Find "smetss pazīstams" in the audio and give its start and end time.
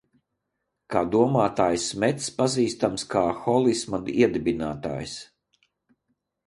1.93-3.07